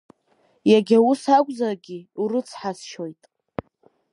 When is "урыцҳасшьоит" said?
2.21-3.21